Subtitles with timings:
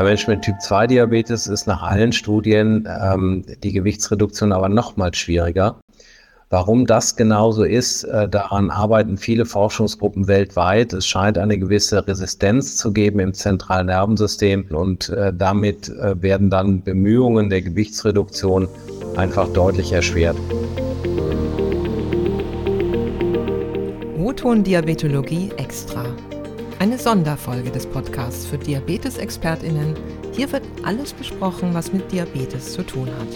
[0.00, 5.78] Bei Menschen mit Typ-2-Diabetes ist nach allen Studien ähm, die Gewichtsreduktion aber noch mal schwieriger.
[6.48, 10.94] Warum das genauso ist, äh, daran arbeiten viele Forschungsgruppen weltweit.
[10.94, 16.48] Es scheint eine gewisse Resistenz zu geben im zentralen Nervensystem und äh, damit äh, werden
[16.48, 18.68] dann Bemühungen der Gewichtsreduktion
[19.16, 20.38] einfach deutlich erschwert.
[24.16, 26.06] O-Ton-Diabetologie extra.
[26.80, 29.94] Eine Sonderfolge des Podcasts für Diabetes-ExpertInnen.
[30.32, 33.28] Hier wird alles besprochen, was mit Diabetes zu tun hat.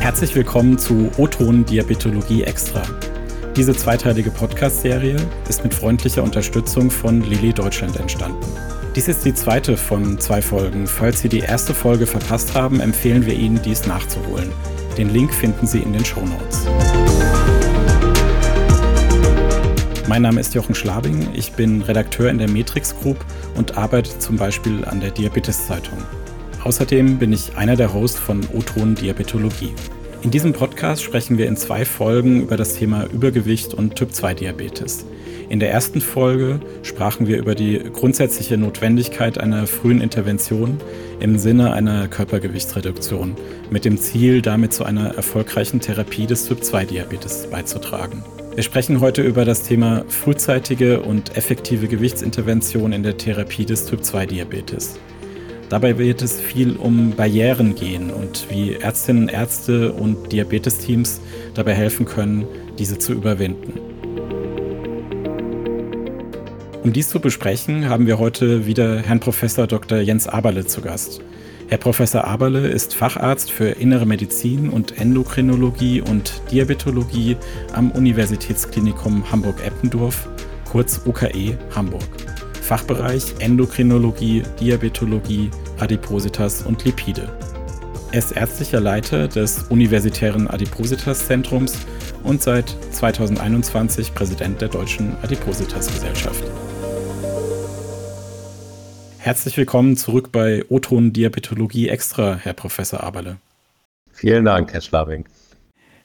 [0.00, 2.82] Herzlich willkommen zu O-Ton Diabetologie Extra.
[3.54, 5.14] Diese zweiteilige Podcast-Serie
[5.48, 8.44] ist mit freundlicher Unterstützung von Lilly Deutschland entstanden.
[8.96, 10.88] Dies ist die zweite von zwei Folgen.
[10.88, 14.50] Falls Sie die erste Folge verpasst haben, empfehlen wir Ihnen, dies nachzuholen.
[14.98, 16.66] Den Link finden Sie in den Show Notes.
[20.10, 24.38] Mein Name ist Jochen Schlabing, ich bin Redakteur in der Matrix Group und arbeite zum
[24.38, 25.98] Beispiel an der Diabetes Zeitung.
[26.64, 29.72] Außerdem bin ich einer der Hosts von O-Ton Diabetologie.
[30.22, 35.06] In diesem Podcast sprechen wir in zwei Folgen über das Thema Übergewicht und Typ-2-Diabetes.
[35.48, 40.78] In der ersten Folge sprachen wir über die grundsätzliche Notwendigkeit einer frühen Intervention
[41.20, 43.36] im Sinne einer Körpergewichtsreduktion
[43.70, 48.24] mit dem Ziel, damit zu einer erfolgreichen Therapie des Typ-2-Diabetes beizutragen.
[48.60, 54.98] Wir sprechen heute über das Thema frühzeitige und effektive Gewichtsintervention in der Therapie des Typ-2-Diabetes.
[55.70, 61.22] Dabei wird es viel um Barrieren gehen und wie Ärztinnen, Ärzte und Diabetesteams
[61.54, 62.46] dabei helfen können,
[62.78, 63.80] diese zu überwinden.
[66.82, 70.00] Um dies zu besprechen, haben wir heute wieder Herrn Professor Dr.
[70.00, 71.22] Jens Aberle zu Gast.
[71.70, 77.36] Herr Professor Aberle ist Facharzt für Innere Medizin und Endokrinologie und Diabetologie
[77.72, 80.28] am Universitätsklinikum Hamburg-Eppendorf,
[80.68, 82.02] kurz UKE Hamburg.
[82.60, 85.48] Fachbereich Endokrinologie, Diabetologie,
[85.78, 87.28] Adipositas und Lipide.
[88.10, 91.78] Er ist ärztlicher Leiter des Universitären Adipositas-Zentrums
[92.24, 96.42] und seit 2021 Präsident der Deutschen Adipositas-Gesellschaft.
[99.22, 103.36] Herzlich willkommen zurück bei Oton Diabetologie Extra, Herr Professor Aberle.
[104.12, 105.26] Vielen Dank, Herr Schlabing.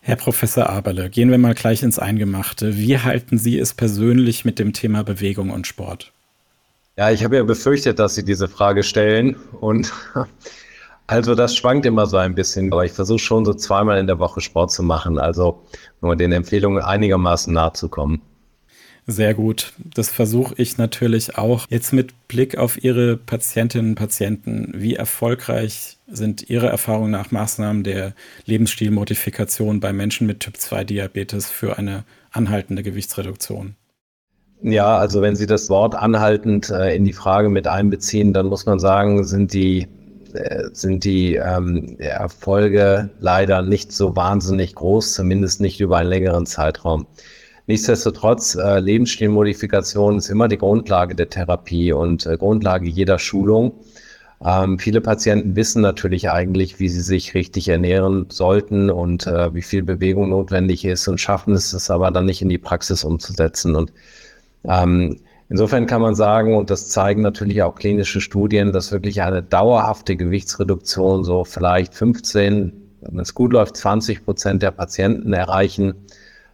[0.02, 2.76] Herr Professor Aberle, gehen wir mal gleich ins Eingemachte.
[2.76, 6.12] Wie halten Sie es persönlich mit dem Thema Bewegung und Sport?
[6.98, 9.94] Ja, ich habe ja befürchtet, dass Sie diese Frage stellen und
[11.08, 14.20] also das schwankt immer so ein bisschen, aber ich versuche schon so zweimal in der
[14.20, 15.62] Woche Sport zu machen, also
[16.02, 18.22] nur den Empfehlungen einigermaßen nahe zu kommen.
[19.08, 19.74] Sehr gut.
[19.78, 21.68] Das versuche ich natürlich auch.
[21.70, 27.84] Jetzt mit Blick auf Ihre Patientinnen und Patienten, wie erfolgreich sind Ihrer Erfahrung nach Maßnahmen
[27.84, 28.14] der
[28.46, 33.76] Lebensstilmodifikation bei Menschen mit Typ-2-Diabetes für eine anhaltende Gewichtsreduktion?
[34.62, 38.66] Ja, also wenn Sie das Wort anhaltend äh, in die Frage mit einbeziehen, dann muss
[38.66, 39.88] man sagen, sind die,
[40.34, 46.48] äh, sind die ähm, Erfolge leider nicht so wahnsinnig groß, zumindest nicht über einen längeren
[46.48, 47.06] Zeitraum.
[47.68, 53.74] Nichtsdestotrotz, äh, Lebensstilmodifikation ist immer die Grundlage der Therapie und äh, Grundlage jeder Schulung.
[54.44, 59.64] Ähm, viele Patienten wissen natürlich eigentlich, wie sie sich richtig ernähren sollten und äh, wie
[59.64, 63.76] viel Bewegung notwendig ist und schaffen es es aber dann nicht in die Praxis umzusetzen.
[63.76, 63.92] Und
[64.66, 69.42] ähm, insofern kann man sagen, und das zeigen natürlich auch klinische Studien, dass wirklich eine
[69.42, 75.96] dauerhafte Gewichtsreduktion so vielleicht 15, wenn es gut läuft, 20 Prozent der Patienten erreichen.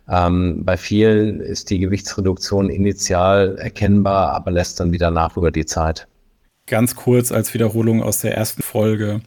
[0.09, 5.65] Ähm, bei vielen ist die Gewichtsreduktion initial erkennbar, aber lässt dann wieder nach über die
[5.65, 6.07] Zeit.
[6.67, 9.21] Ganz kurz als Wiederholung aus der ersten Folge.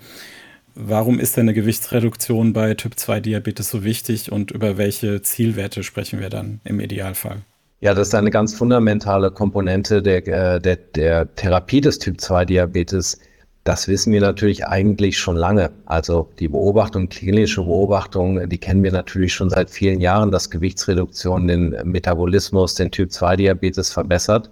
[0.74, 6.30] Warum ist denn eine Gewichtsreduktion bei Typ-2-Diabetes so wichtig und über welche Zielwerte sprechen wir
[6.30, 7.42] dann im Idealfall?
[7.80, 13.20] Ja, das ist eine ganz fundamentale Komponente der, äh, der, der Therapie des Typ-2-Diabetes.
[13.64, 15.70] Das wissen wir natürlich eigentlich schon lange.
[15.86, 21.48] Also die Beobachtung, klinische Beobachtung, die kennen wir natürlich schon seit vielen Jahren, dass Gewichtsreduktion
[21.48, 24.50] den Metabolismus, den Typ-2-Diabetes verbessert.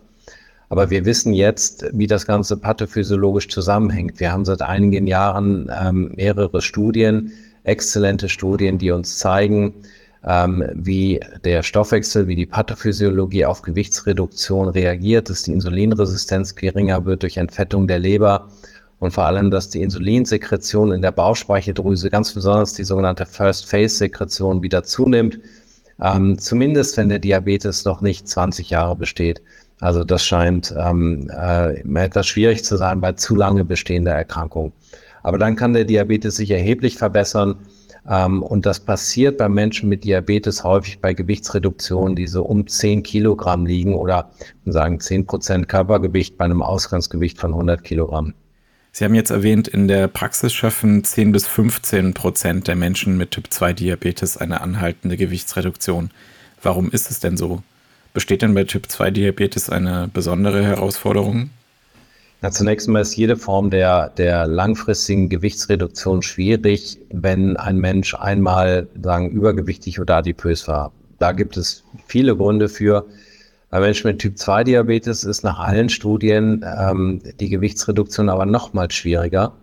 [0.71, 4.19] Aber wir wissen jetzt, wie das Ganze pathophysiologisch zusammenhängt.
[4.19, 7.33] Wir haben seit einigen Jahren ähm, mehrere Studien,
[7.65, 9.75] exzellente Studien, die uns zeigen,
[10.25, 17.23] ähm, wie der Stoffwechsel, wie die Pathophysiologie auf Gewichtsreduktion reagiert, dass die Insulinresistenz geringer wird
[17.23, 18.49] durch Entfettung der Leber
[19.03, 24.85] und vor allem, dass die Insulinsekretion in der Bauchspeicheldrüse, ganz besonders die sogenannte First-Phase-Sekretion wieder
[24.85, 25.41] zunimmt,
[26.01, 29.43] ähm, zumindest wenn der Diabetes noch nicht 20 Jahre besteht.
[29.81, 34.73] Also das scheint ähm, äh, etwas schwierig zu sein bei zu lange bestehender Erkrankungen.
[35.25, 37.57] Aber dann kann der Diabetes sich erheblich verbessern
[38.09, 43.03] Ähm, und das passiert bei Menschen mit Diabetes häufig bei Gewichtsreduktionen, die so um 10
[43.03, 44.31] Kilogramm liegen oder
[44.65, 48.35] sagen 10 Prozent Körpergewicht bei einem Ausgangsgewicht von 100 Kilogramm.
[48.95, 53.31] Sie haben jetzt erwähnt, in der Praxis schaffen 10 bis 15 Prozent der Menschen mit
[53.31, 56.11] Typ-2-Diabetes eine anhaltende Gewichtsreduktion.
[56.63, 57.63] Warum ist es denn so?
[58.13, 61.49] Besteht denn bei Typ-2-Diabetes eine besondere Herausforderung?
[62.43, 68.89] Na, zunächst einmal ist jede Form der, der langfristigen Gewichtsreduktion schwierig, wenn ein Mensch einmal
[69.03, 70.93] sagen, übergewichtig oder adipös war.
[71.19, 73.07] Da gibt es viele Gründe für.
[73.73, 79.55] Bei Menschen mit Typ-2-Diabetes ist nach allen Studien ähm, die Gewichtsreduktion aber nochmal schwieriger.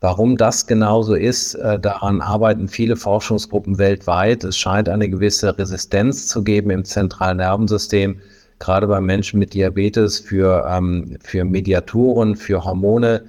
[0.00, 4.42] Warum das genauso ist, äh, daran arbeiten viele Forschungsgruppen weltweit.
[4.42, 8.18] Es scheint eine gewisse Resistenz zu geben im zentralen Nervensystem,
[8.58, 13.26] gerade bei Menschen mit Diabetes für, ähm, für Mediatoren, für Hormone,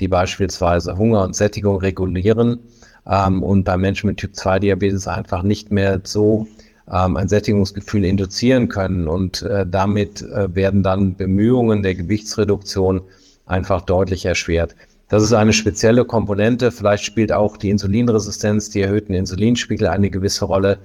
[0.00, 2.60] die beispielsweise Hunger und Sättigung regulieren
[3.06, 6.48] ähm, und bei Menschen mit Typ-2-Diabetes einfach nicht mehr so
[6.92, 9.08] ähm, ein Sättigungsgefühl induzieren können.
[9.08, 13.02] Und äh, damit äh, werden dann Bemühungen der Gewichtsreduktion
[13.46, 14.74] einfach deutlich erschwert.
[15.08, 16.70] Das ist eine spezielle Komponente.
[16.70, 20.78] Vielleicht spielt auch die Insulinresistenz, die erhöhten Insulinspiegel eine gewisse Rolle.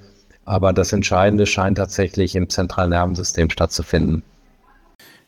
[0.46, 4.24] Aber das Entscheidende scheint tatsächlich im zentralen Nervensystem stattzufinden.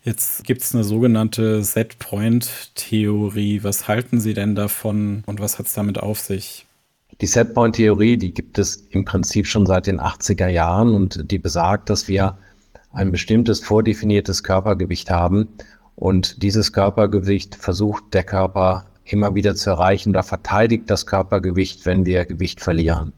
[0.04, 3.64] Jetzt gibt es eine sogenannte Set-Point-Theorie.
[3.64, 6.67] Was halten Sie denn davon und was hat es damit auf sich?
[7.22, 11.90] Die Setpoint-Theorie, die gibt es im Prinzip schon seit den 80er Jahren und die besagt,
[11.90, 12.38] dass wir
[12.92, 15.48] ein bestimmtes vordefiniertes Körpergewicht haben
[15.96, 22.06] und dieses Körpergewicht versucht der Körper immer wieder zu erreichen oder verteidigt das Körpergewicht, wenn
[22.06, 23.14] wir Gewicht verlieren.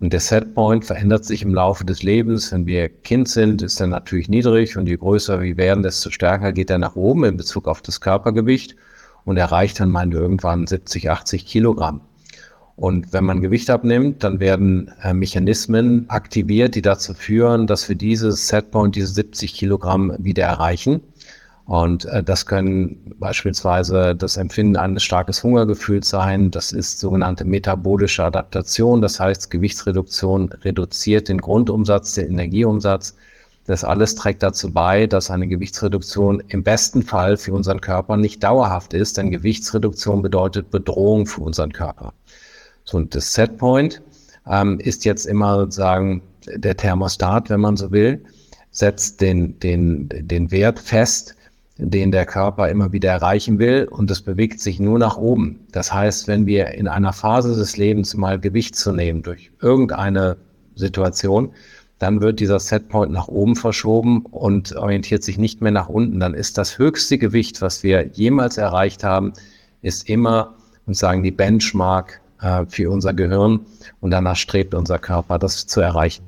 [0.00, 2.52] Und der Setpoint verändert sich im Laufe des Lebens.
[2.52, 6.52] Wenn wir Kind sind, ist er natürlich niedrig und je größer wir werden, desto stärker
[6.52, 8.76] geht er nach oben in Bezug auf das Körpergewicht
[9.24, 12.00] und erreicht dann mal irgendwann 70, 80 Kilogramm.
[12.80, 17.94] Und wenn man Gewicht abnimmt, dann werden äh, Mechanismen aktiviert, die dazu führen, dass wir
[17.94, 21.02] dieses Setpoint, diese 70 Kilogramm wieder erreichen.
[21.66, 26.50] Und äh, das können beispielsweise das Empfinden eines starkes Hungergefühls sein.
[26.50, 29.02] Das ist sogenannte metabolische Adaptation.
[29.02, 33.14] Das heißt, Gewichtsreduktion reduziert den Grundumsatz, den Energieumsatz.
[33.66, 38.42] Das alles trägt dazu bei, dass eine Gewichtsreduktion im besten Fall für unseren Körper nicht
[38.42, 42.14] dauerhaft ist, denn Gewichtsreduktion bedeutet Bedrohung für unseren Körper.
[42.84, 44.02] So, und das Setpoint
[44.48, 48.24] ähm, ist jetzt immer sozusagen der Thermostat, wenn man so will,
[48.70, 51.36] setzt den, den, den Wert fest,
[51.76, 55.60] den der Körper immer wieder erreichen will und es bewegt sich nur nach oben.
[55.72, 60.36] Das heißt, wenn wir in einer Phase des Lebens mal Gewicht zu nehmen durch irgendeine
[60.74, 61.52] Situation,
[61.98, 66.20] dann wird dieser Setpoint nach oben verschoben und orientiert sich nicht mehr nach unten.
[66.20, 69.32] Dann ist das höchste Gewicht, was wir jemals erreicht haben,
[69.82, 70.54] ist immer
[70.86, 73.60] und sagen die Benchmark äh, für unser Gehirn
[74.00, 76.24] und danach strebt unser Körper, das zu erreichen,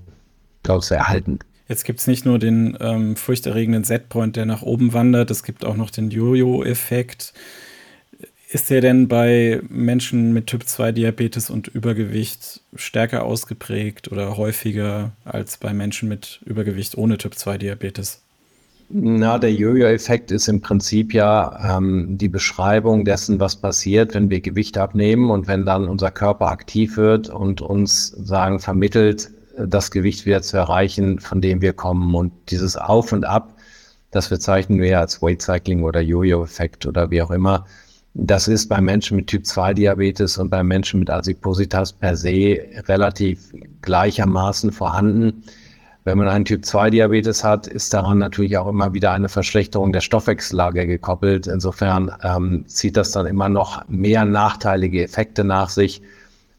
[0.64, 1.38] zu erhalten.
[1.68, 5.64] Jetzt gibt es nicht nur den ähm, furchterregenden Setpoint, der nach oben wandert, es gibt
[5.64, 7.32] auch noch den Jojo-Effekt.
[8.50, 15.72] Ist der denn bei Menschen mit Typ-2-Diabetes und Übergewicht stärker ausgeprägt oder häufiger als bei
[15.72, 18.20] Menschen mit Übergewicht ohne Typ-2-Diabetes?
[18.94, 24.42] Na, der Jojo-Effekt ist im Prinzip ja ähm, die Beschreibung dessen, was passiert, wenn wir
[24.42, 30.26] Gewicht abnehmen und wenn dann unser Körper aktiv wird und uns sagen vermittelt, das Gewicht
[30.26, 32.14] wieder zu erreichen, von dem wir kommen.
[32.14, 33.56] Und dieses Auf und Ab,
[34.10, 37.64] das bezeichnen wir ja als Weight Cycling oder Jojo-Effekt oder wie auch immer.
[38.12, 42.58] Das ist bei Menschen mit Typ-2-Diabetes und bei Menschen mit Adipositas per se
[42.88, 45.44] relativ gleichermaßen vorhanden.
[46.04, 50.86] Wenn man einen Typ-2-Diabetes hat, ist daran natürlich auch immer wieder eine Verschlechterung der Stoffwechsellage
[50.88, 51.46] gekoppelt.
[51.46, 56.02] Insofern ähm, zieht das dann immer noch mehr nachteilige Effekte nach sich.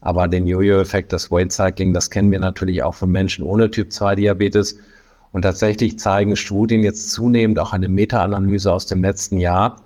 [0.00, 4.78] Aber den Jojo-Effekt, das Weight Cycling, das kennen wir natürlich auch von Menschen ohne Typ-2-Diabetes.
[5.32, 9.82] Und tatsächlich zeigen Studien jetzt zunehmend auch eine Meta-Analyse aus dem letzten Jahr,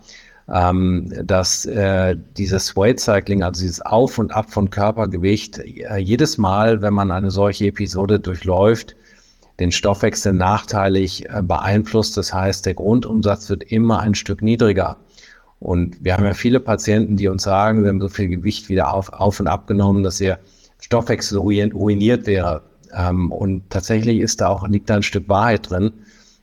[0.52, 6.38] ähm, dass äh, dieses Weight Cycling, also dieses Auf und Ab von Körpergewicht, äh, jedes
[6.38, 8.94] Mal, wenn man eine solche Episode durchläuft,
[9.60, 12.16] den Stoffwechsel nachteilig äh, beeinflusst.
[12.16, 14.96] Das heißt, der Grundumsatz wird immer ein Stück niedriger.
[15.60, 18.94] Und wir haben ja viele Patienten, die uns sagen, wir haben so viel Gewicht wieder
[18.94, 20.38] auf, auf und abgenommen, dass ihr
[20.80, 22.62] Stoffwechsel ruiniert wäre.
[22.94, 25.92] Ähm, und tatsächlich ist da auch, liegt da ein Stück Wahrheit drin.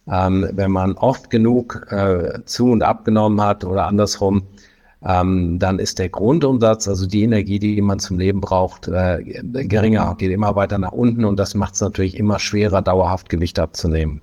[0.07, 4.43] Ähm, wenn man oft genug äh, zu und abgenommen hat oder andersrum,
[5.05, 10.15] ähm, dann ist der Grundumsatz, also die Energie, die man zum Leben braucht, äh, geringer,
[10.17, 14.21] geht immer weiter nach unten und das macht es natürlich immer schwerer, dauerhaft Gewicht abzunehmen.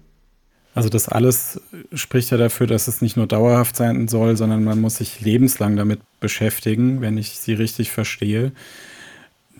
[0.74, 1.60] Also das alles
[1.92, 5.76] spricht ja dafür, dass es nicht nur dauerhaft sein soll, sondern man muss sich lebenslang
[5.76, 8.52] damit beschäftigen, wenn ich Sie richtig verstehe.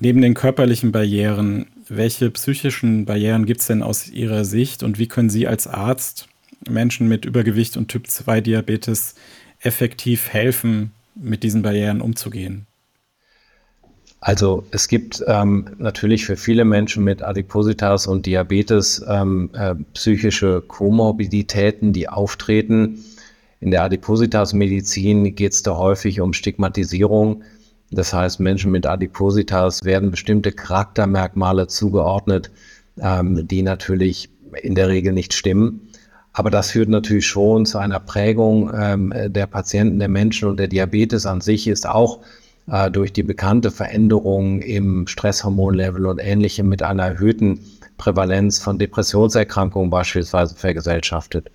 [0.01, 5.07] Neben den körperlichen Barrieren, welche psychischen Barrieren gibt es denn aus Ihrer Sicht und wie
[5.07, 6.29] können Sie als Arzt
[6.69, 9.15] Menschen mit Übergewicht und Typ-2-Diabetes
[9.61, 12.67] effektiv helfen, mit diesen Barrieren umzugehen?
[14.21, 20.61] Also es gibt ähm, natürlich für viele Menschen mit Adipositas und Diabetes ähm, äh, psychische
[20.61, 23.05] Komorbiditäten, die auftreten.
[23.59, 27.43] In der Adipositas-Medizin geht es da häufig um Stigmatisierung.
[27.91, 32.53] Das heißt, Menschen mit Adipositas werden bestimmte Charaktermerkmale zugeordnet,
[33.01, 34.31] ähm, die natürlich
[34.63, 35.89] in der Regel nicht stimmen.
[36.33, 40.69] Aber das führt natürlich schon zu einer Prägung ähm, der Patienten, der Menschen und der
[40.69, 42.21] Diabetes an sich ist auch
[42.71, 47.61] äh, durch die bekannte Veränderung im Stresshormonlevel und ähnlichem mit einer erhöhten
[47.99, 51.51] Prävalenz von Depressionserkrankungen beispielsweise vergesellschaftet.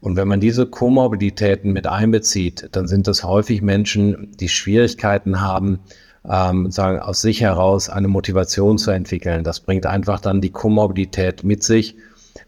[0.00, 5.80] Und wenn man diese Komorbiditäten mit einbezieht, dann sind das häufig Menschen, die Schwierigkeiten haben,
[6.28, 9.42] ähm, sagen, aus sich heraus eine Motivation zu entwickeln.
[9.42, 11.96] Das bringt einfach dann die Komorbidität mit sich.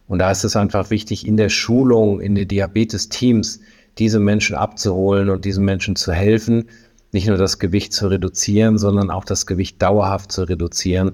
[0.07, 3.61] Und da ist es einfach wichtig, in der Schulung, in den Diabetes-Teams,
[3.99, 6.69] diese Menschen abzuholen und diesen Menschen zu helfen,
[7.13, 11.13] nicht nur das Gewicht zu reduzieren, sondern auch das Gewicht dauerhaft zu reduzieren.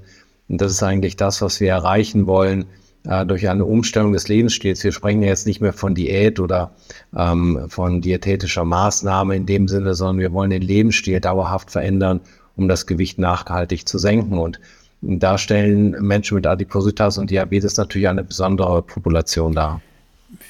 [0.48, 2.66] Und das ist eigentlich das, was wir erreichen wollen
[3.06, 4.82] äh, durch eine Umstellung des Lebensstils.
[4.84, 6.72] Wir sprechen ja jetzt nicht mehr von Diät oder
[7.16, 12.20] ähm, von diätetischer Maßnahme in dem Sinne, sondern wir wollen den Lebensstil dauerhaft verändern,
[12.56, 14.38] um das Gewicht nachhaltig zu senken.
[14.38, 14.60] Und
[15.06, 19.80] da stellen Menschen mit Adipositas und Diabetes natürlich eine besondere Population dar.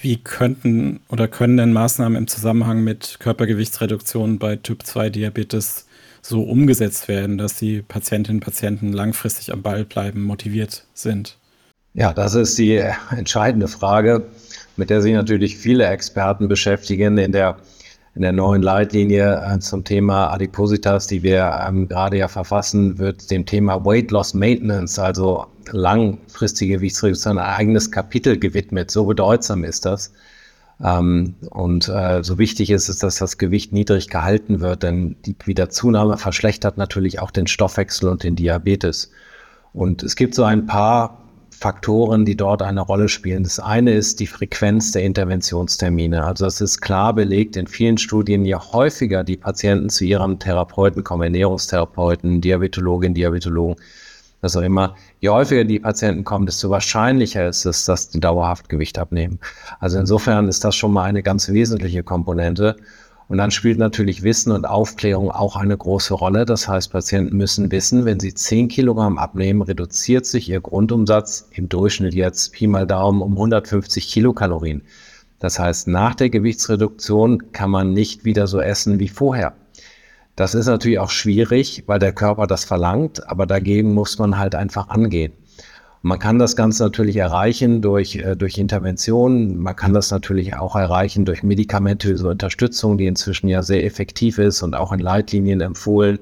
[0.01, 5.87] Wie könnten oder können denn Maßnahmen im Zusammenhang mit Körpergewichtsreduktion bei Typ-2-Diabetes
[6.23, 11.37] so umgesetzt werden, dass die Patientinnen und Patienten langfristig am Ball bleiben, motiviert sind?
[11.93, 12.77] Ja, das ist die
[13.11, 14.27] entscheidende Frage,
[14.77, 17.57] mit der sich natürlich viele Experten beschäftigen in der
[18.15, 23.31] in der neuen Leitlinie äh, zum Thema Adipositas, die wir ähm, gerade ja verfassen, wird
[23.31, 28.91] dem Thema Weight Loss Maintenance, also langfristige Gewichtsreduktion, ein eigenes Kapitel gewidmet.
[28.91, 30.13] So bedeutsam ist das.
[30.83, 35.37] Ähm, und äh, so wichtig ist es, dass das Gewicht niedrig gehalten wird, denn die
[35.45, 39.11] Wiederzunahme verschlechtert natürlich auch den Stoffwechsel und den Diabetes.
[39.73, 41.24] Und es gibt so ein paar
[41.59, 43.45] Faktoren, die dort eine Rolle spielen.
[43.45, 46.25] Das eine ist die Frequenz der Interventionstermine.
[46.25, 51.05] Also es ist klar belegt in vielen Studien, je häufiger die Patienten zu ihrem Therapeuten
[51.05, 53.77] kommen, Ernährungstherapeuten, Diabetologin, Diabetologen,
[54.43, 58.99] auch immer, je häufiger die Patienten kommen, desto wahrscheinlicher ist es, dass die dauerhaft Gewicht
[58.99, 59.39] abnehmen.
[59.81, 62.77] Also insofern ist das schon mal eine ganz wesentliche Komponente.
[63.29, 66.45] Und dann spielt natürlich Wissen und Aufklärung auch eine große Rolle.
[66.45, 71.69] Das heißt, Patienten müssen wissen, wenn sie 10 Kilogramm abnehmen, reduziert sich ihr Grundumsatz im
[71.69, 74.83] Durchschnitt jetzt Pi mal Daumen um 150 Kilokalorien.
[75.39, 79.55] Das heißt, nach der Gewichtsreduktion kann man nicht wieder so essen wie vorher.
[80.37, 84.55] Das ist natürlich auch schwierig, weil der Körper das verlangt, aber dagegen muss man halt
[84.55, 85.33] einfach angehen.
[86.07, 89.57] Man kann das Ganze natürlich erreichen durch, äh, durch Interventionen.
[89.57, 94.63] Man kann das natürlich auch erreichen durch medikamentöse Unterstützung, die inzwischen ja sehr effektiv ist
[94.63, 96.19] und auch in Leitlinien empfohlen.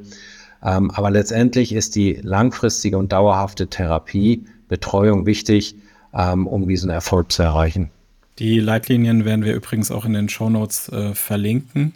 [0.62, 5.74] Ähm, aber letztendlich ist die langfristige und dauerhafte Therapie, Betreuung wichtig,
[6.14, 7.90] ähm, um diesen Erfolg zu erreichen.
[8.38, 11.92] Die Leitlinien werden wir übrigens auch in den Shownotes äh, verlinken.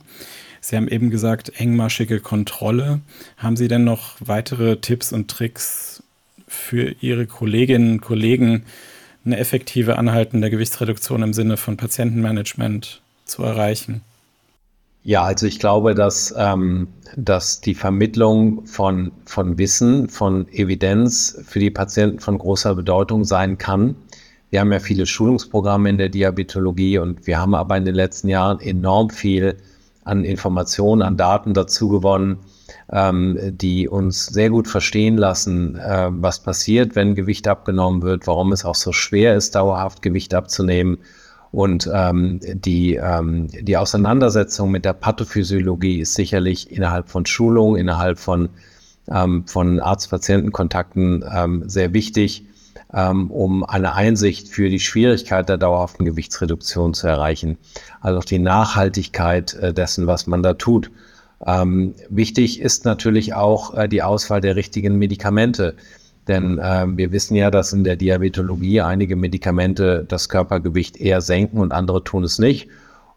[0.61, 3.00] Sie haben eben gesagt, engmaschige Kontrolle.
[3.37, 5.96] Haben Sie denn noch weitere Tipps und Tricks
[6.47, 8.65] für Ihre Kolleginnen und Kollegen
[9.25, 14.03] eine effektive anhaltende Gewichtsreduktion im Sinne von Patientenmanagement zu erreichen?
[15.03, 21.61] Ja, also ich glaube, dass, ähm, dass die Vermittlung von, von Wissen, von Evidenz für
[21.61, 23.95] die Patienten von großer Bedeutung sein kann.
[24.50, 28.29] Wir haben ja viele Schulungsprogramme in der Diabetologie und wir haben aber in den letzten
[28.29, 29.57] Jahren enorm viel
[30.03, 32.38] an Informationen, an Daten dazu gewonnen,
[32.93, 38.52] ähm, die uns sehr gut verstehen lassen, äh, was passiert, wenn Gewicht abgenommen wird, warum
[38.52, 40.99] es auch so schwer ist, dauerhaft Gewicht abzunehmen.
[41.52, 48.19] Und ähm, die, ähm, die Auseinandersetzung mit der Pathophysiologie ist sicherlich innerhalb von Schulung, innerhalb
[48.19, 48.50] von,
[49.09, 52.45] ähm, von Arzt-Patienten-Kontakten ähm, sehr wichtig,
[52.93, 57.59] ähm, um eine Einsicht für die Schwierigkeit der dauerhaften Gewichtsreduktion zu erreichen.
[58.00, 60.90] Also auch die Nachhaltigkeit äh, dessen, was man da tut.
[61.45, 65.75] Ähm, wichtig ist natürlich auch äh, die Auswahl der richtigen Medikamente.
[66.28, 71.59] Denn äh, wir wissen ja, dass in der Diabetologie einige Medikamente das Körpergewicht eher senken
[71.59, 72.69] und andere tun es nicht.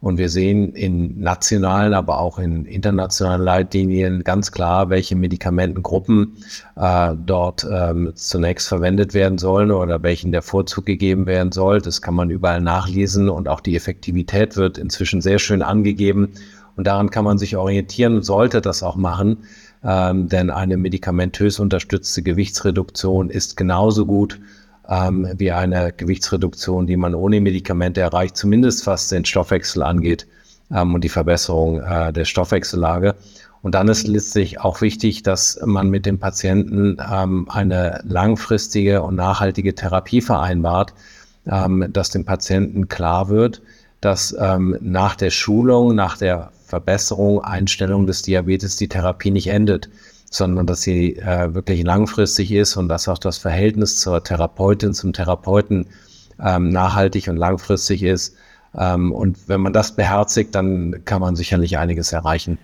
[0.01, 6.37] Und wir sehen in nationalen, aber auch in internationalen Leitlinien ganz klar, welche Medikamentengruppen
[6.77, 11.81] äh, dort ähm, zunächst verwendet werden sollen oder welchen der Vorzug gegeben werden soll.
[11.81, 16.31] Das kann man überall nachlesen und auch die Effektivität wird inzwischen sehr schön angegeben.
[16.79, 19.39] Und daran kann man sich orientieren und sollte das auch machen,
[19.83, 24.39] ähm, denn eine medikamentös unterstützte Gewichtsreduktion ist genauso gut
[24.87, 30.25] ähm, wie eine Gewichtsreduktion, die man ohne Medikamente erreicht, zumindest was den Stoffwechsel angeht
[30.71, 33.15] ähm, und die Verbesserung äh, der Stoffwechsellage.
[33.61, 39.15] Und dann ist letztlich auch wichtig, dass man mit dem Patienten ähm, eine langfristige und
[39.15, 40.93] nachhaltige Therapie vereinbart,
[41.45, 43.61] ähm, dass dem Patienten klar wird,
[43.99, 49.89] dass ähm, nach der Schulung, nach der Verbesserung, Einstellung des Diabetes die Therapie nicht endet,
[50.29, 55.11] sondern dass sie äh, wirklich langfristig ist und dass auch das Verhältnis zur Therapeutin, zum
[55.11, 55.87] Therapeuten
[56.39, 58.35] ähm, nachhaltig und langfristig ist.
[58.77, 62.59] Ähm, und wenn man das beherzigt, dann kann man sicherlich einiges erreichen.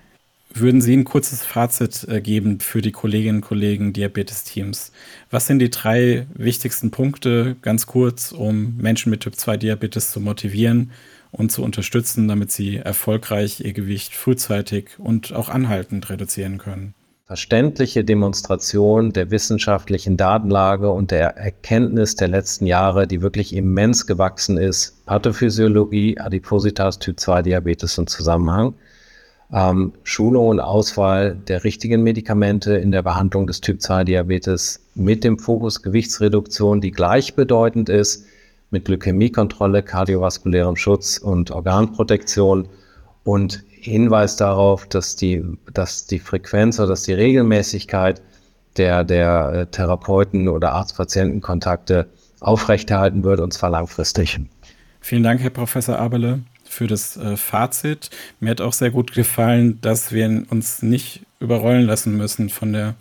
[0.54, 4.92] Würden Sie ein kurzes Fazit äh, geben für die Kolleginnen und Kollegen Diabetes-Teams?
[5.30, 10.92] Was sind die drei wichtigsten Punkte, ganz kurz, um Menschen mit Typ-2-Diabetes zu motivieren
[11.38, 16.94] und zu unterstützen, damit sie erfolgreich ihr Gewicht frühzeitig und auch anhaltend reduzieren können?
[17.26, 24.58] Verständliche Demonstration der wissenschaftlichen Datenlage und der Erkenntnis der letzten Jahre, die wirklich immens gewachsen
[24.58, 25.06] ist.
[25.08, 28.76] Pathophysiologie, Adipositas, Typ-2-Diabetes im Zusammenhang
[29.54, 35.82] ähm, Schulung und Auswahl der richtigen Medikamente in der Behandlung des Typ-2-Diabetes mit dem Fokus
[35.82, 38.26] Gewichtsreduktion, die gleichbedeutend ist
[38.76, 42.68] mit Glykämiekontrolle, kardiovaskulärem Schutz und Organprotektion
[43.24, 45.42] und Hinweis darauf, dass die,
[45.74, 48.22] dass die Frequenz oder dass die Regelmäßigkeit
[48.76, 52.10] der, der äh, Therapeuten- oder Arzt-Patienten-Kontakte
[52.42, 54.42] aufrechterhalten wird, und zwar langfristig.
[55.00, 58.10] Vielen Dank, Herr Professor Abele für das äh, Fazit.
[58.42, 62.96] Mir hat auch sehr gut gefallen, dass wir uns nicht überrollen lassen müssen von der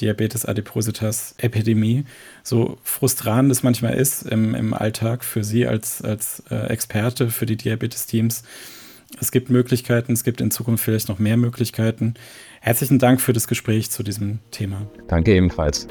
[0.00, 2.04] Diabetes adipositas Epidemie.
[2.42, 7.46] So frustrierend es manchmal ist im, im Alltag für Sie als, als äh, Experte für
[7.46, 8.42] die Diabetes-Teams.
[9.20, 12.14] Es gibt Möglichkeiten, es gibt in Zukunft vielleicht noch mehr Möglichkeiten.
[12.60, 14.86] Herzlichen Dank für das Gespräch zu diesem Thema.
[15.08, 15.88] Danke ebenfalls.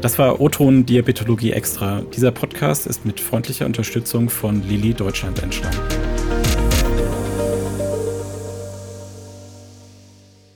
[0.00, 2.02] Das war O-Ton Diabetologie Extra.
[2.14, 5.95] Dieser Podcast ist mit freundlicher Unterstützung von Lilly Deutschland entstanden.